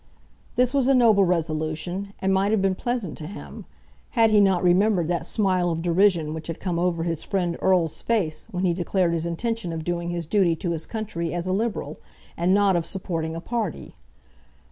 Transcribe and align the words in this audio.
This 0.55 0.73
was 0.73 0.87
a 0.87 0.95
noble 0.95 1.25
resolution, 1.25 2.13
and 2.17 2.33
might 2.33 2.49
have 2.49 2.59
been 2.59 2.73
pleasant 2.73 3.15
to 3.19 3.27
him, 3.27 3.65
had 4.17 4.31
he 4.31 4.41
not 4.41 4.63
remembered 4.63 5.07
that 5.09 5.27
smile 5.27 5.69
of 5.69 5.83
derision 5.83 6.33
which 6.33 6.47
had 6.47 6.59
come 6.59 6.79
over 6.79 7.03
his 7.03 7.23
friend 7.23 7.55
Erle's 7.61 8.01
face 8.01 8.47
when 8.49 8.65
he 8.65 8.73
declared 8.73 9.13
his 9.13 9.27
intention 9.27 9.71
of 9.71 9.83
doing 9.83 10.09
his 10.09 10.25
duty 10.25 10.55
to 10.55 10.71
his 10.71 10.87
country 10.87 11.35
as 11.35 11.45
a 11.45 11.53
Liberal, 11.53 11.99
and 12.35 12.51
not 12.51 12.75
of 12.75 12.83
supporting 12.87 13.35
a 13.35 13.39
party. 13.41 13.93